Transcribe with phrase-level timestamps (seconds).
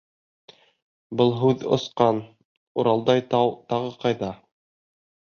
[1.19, 2.23] Был һүҙ осҡан—
[2.83, 4.37] Уралдай тау тағы ҡайҙа?